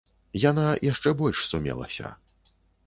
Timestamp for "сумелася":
1.51-2.15